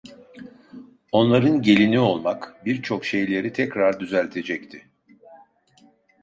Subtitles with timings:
[1.11, 4.87] Onların gelini olmak, birçok şeyleri tekrar düzeltecekti.